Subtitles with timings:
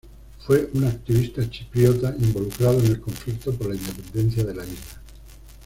[0.39, 4.99] Fue un activista chipriota involucrado en el conflicto por la independencia de la isla.